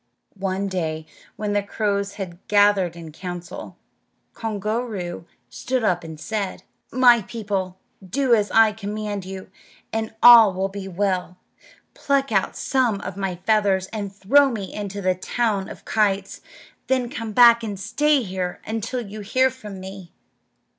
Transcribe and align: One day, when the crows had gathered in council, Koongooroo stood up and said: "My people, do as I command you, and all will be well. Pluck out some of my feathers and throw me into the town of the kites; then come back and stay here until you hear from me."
One 0.39 0.67
day, 0.67 1.05
when 1.35 1.53
the 1.53 1.61
crows 1.61 2.13
had 2.15 2.39
gathered 2.47 2.95
in 2.95 3.11
council, 3.11 3.77
Koongooroo 4.33 5.25
stood 5.47 5.83
up 5.83 6.03
and 6.03 6.19
said: 6.19 6.63
"My 6.91 7.21
people, 7.21 7.77
do 8.03 8.33
as 8.33 8.49
I 8.49 8.71
command 8.71 9.25
you, 9.25 9.51
and 9.93 10.15
all 10.23 10.53
will 10.55 10.69
be 10.69 10.87
well. 10.87 11.37
Pluck 11.93 12.31
out 12.31 12.55
some 12.55 12.99
of 13.01 13.15
my 13.15 13.35
feathers 13.45 13.85
and 13.93 14.11
throw 14.11 14.49
me 14.49 14.73
into 14.73 15.01
the 15.03 15.13
town 15.13 15.69
of 15.69 15.85
the 15.85 15.91
kites; 15.91 16.41
then 16.87 17.07
come 17.07 17.31
back 17.31 17.61
and 17.61 17.79
stay 17.79 18.23
here 18.23 18.59
until 18.65 19.01
you 19.01 19.19
hear 19.19 19.51
from 19.51 19.79
me." 19.79 20.11